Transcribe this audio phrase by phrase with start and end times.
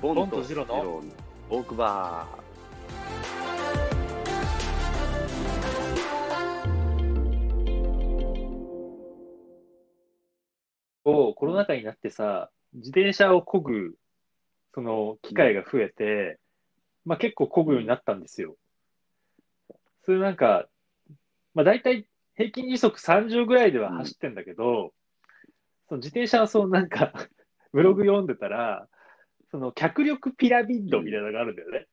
[0.00, 1.02] ボボンとジロの？
[1.50, 2.28] トークバ
[11.04, 13.96] をコロナ禍になってさ、自転車を漕ぐ、
[14.72, 16.38] その機会が増えて、
[17.04, 18.54] まあ結構漕ぐようになったんですよ。
[20.04, 20.68] それなんか、
[21.54, 22.06] まあ大体
[22.36, 24.92] 平均時速30ぐらいでは走ってんだけど、
[25.88, 27.12] その自転車はそうなんか、
[27.72, 28.86] ブログ読んでたら、
[29.50, 31.86] その脚力ピラミッドみたいなのがあるんだよね。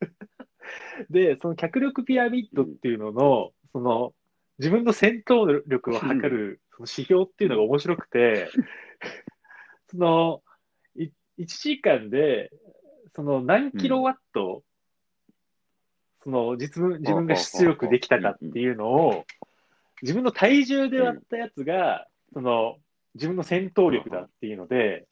[1.10, 4.14] で、その脚力ピラミッドっていうのの、その
[4.58, 8.48] 自分の戦闘力を測るその指標っていうのが面白くて、
[9.88, 10.42] その、
[10.96, 12.50] い1時間で、
[13.14, 14.62] その何キロワット、
[16.22, 19.24] その実分自分が出力できたかっていうのを、
[20.02, 22.78] 自分の体重で割ったやつが、その
[23.14, 25.06] 自分の戦闘力だっていうので、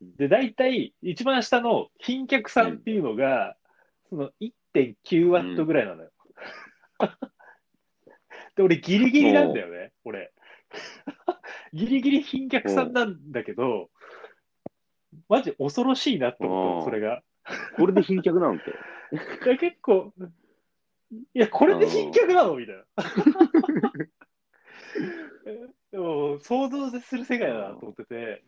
[0.00, 3.56] で、大体一番下の貧脚さんっていうのが、
[4.08, 6.10] その1.9ワットぐらいなのよ。
[8.56, 10.32] で、俺ギリギリなんだよね、俺。
[11.72, 13.90] ギリギリ貧脚さんなんだけど、
[15.28, 17.22] マジ恐ろしいなと思った、それが。
[17.44, 17.76] ー。
[17.76, 18.64] これで貧脚なんて。
[19.46, 20.12] いや、結構、
[21.34, 22.84] いや、これで貧脚なのみたいな。
[25.90, 28.44] でも、想像する世界だなと思ってて。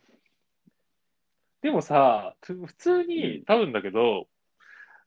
[1.63, 4.27] でもさ、つ普通に、多分だけど、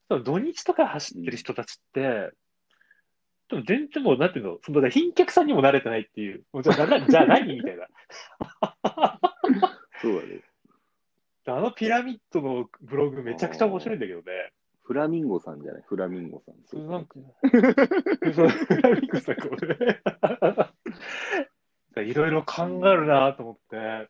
[0.08, 2.30] 多分土日とか走ってる人たちって、
[3.48, 6.44] でも全然もう、なんていうの、その貧脚さんにも慣れてないっていう。
[6.52, 7.86] もうじゃあ、なじゃあ何みたいな。
[10.02, 10.42] そうだね。
[11.48, 14.24] あのピラミッドのブログめちゃくちゃ面白いんだけどね。
[14.82, 15.82] フラミンゴさんじゃない？
[15.86, 16.54] フラミンゴさん。
[16.64, 19.54] それなんか、フラミンゴさんこ
[21.94, 22.04] れ。
[22.04, 24.08] いろいろ考えるなと思って、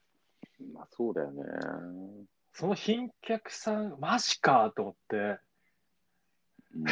[1.17, 1.43] だよね。
[2.53, 5.17] その貧脚さん、マジかと思って、
[6.75, 6.85] うん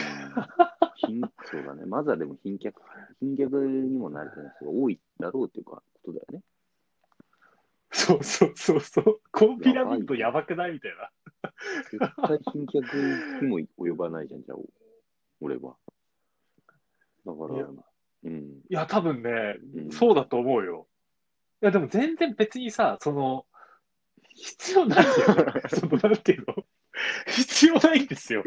[1.07, 1.85] 貧 そうだね。
[1.85, 2.81] まずはでも貧脚、
[3.21, 6.43] 貧脚にもなれてない人が多いだろうっていうかことだよね。
[7.93, 11.11] そうそうそうそう、このピラミッドやばくないみたいな。
[11.91, 12.87] 絶対貧脚
[13.43, 14.59] にも及ばないじゃん、じゃあ、
[15.41, 15.77] 俺は。
[17.25, 17.67] だからいや、
[18.25, 18.41] うん。
[18.41, 20.89] いや、多分ね、うんそうだと思うよ。
[21.63, 23.47] いや、でも全然別にさ、その、
[24.35, 25.63] 必要ないよね。
[25.71, 26.65] その、なんていうの？
[27.27, 28.43] 必要ないんですよ。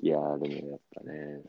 [0.00, 1.42] いやー、でもやっぱね、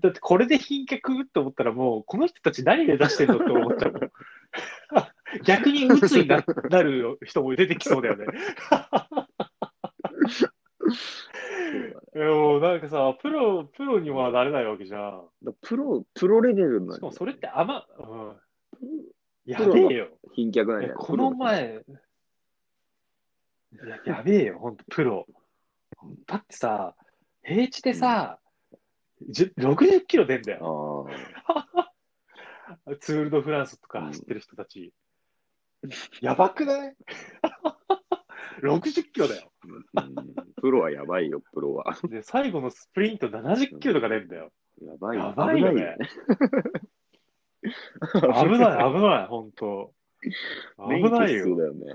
[0.00, 4.10] だってこれで貧脚って思ったらもう、この人たち何目指してんのって思っちゃうもん。
[5.44, 8.26] 逆に鬱にななる人も出てきそうだよね。
[12.14, 15.28] いやもうなんかさ、プロ、プロにはなれないわけじゃん。
[15.42, 18.36] だプロ、プロレベルのしかもそれってあま、うん。
[19.46, 20.08] やべえよ。
[20.34, 21.92] 貧脚なんこの前、い
[24.06, 25.26] ややべえよ、ほんと、プロ。
[26.26, 26.94] だってさ、
[27.42, 28.38] 平地でさ、
[29.28, 31.06] じゅ60キロ出んだよ。
[32.86, 34.92] あ ツール・ド・フランスとか走ってる人たち。
[36.20, 36.96] やばくない
[38.62, 39.52] ?60 キロだよ。
[39.94, 40.14] あ、うん
[40.62, 41.96] プロはやばいよ、プロは。
[42.08, 44.52] で、最後のスプリント70キロとか出んだよ。
[44.80, 45.24] やばいよ。
[45.24, 45.96] やばいよね。
[47.62, 47.68] 危
[48.58, 49.92] ない、危ない、ほんと。
[50.78, 51.10] 危ないよ。
[51.10, 51.94] 免許必要だよね。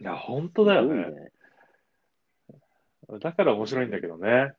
[0.00, 1.30] いや、ほんとだよね。
[3.20, 4.52] だから面白いんだけどね。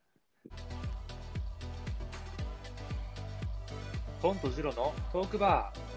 [4.21, 5.88] ポンとジロのトークバー。